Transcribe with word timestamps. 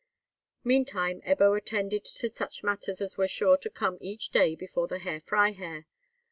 Meantime 0.63 1.21
Ebbo 1.27 1.55
attended 1.55 2.03
to 2.03 2.27
such 2.27 2.63
matters 2.63 3.01
as 3.01 3.19
were 3.19 3.27
sure 3.27 3.55
to 3.55 3.69
come 3.69 3.99
each 4.01 4.29
day 4.29 4.55
before 4.55 4.87
the 4.87 4.97
Herr 4.97 5.19
Freiherr. 5.19 5.85